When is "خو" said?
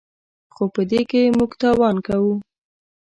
0.53-0.63